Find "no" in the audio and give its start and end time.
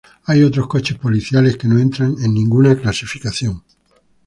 1.67-1.77